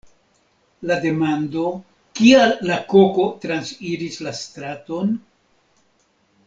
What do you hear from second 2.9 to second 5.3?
koko transiris la straton?